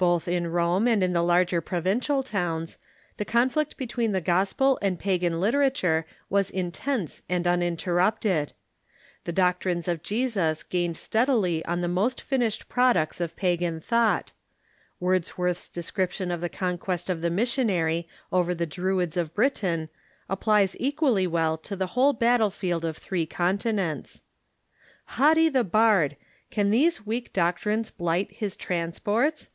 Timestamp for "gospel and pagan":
4.22-5.38